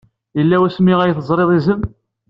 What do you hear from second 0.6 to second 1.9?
wasmi ay teẓrid izem?